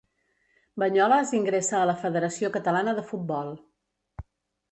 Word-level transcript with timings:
Banyoles 0.83 1.33
ingressa 1.39 1.75
a 1.81 1.83
la 1.89 1.95
Federació 2.05 2.51
Catalana 2.57 2.97
de 3.01 3.05
Futbol. 3.13 3.53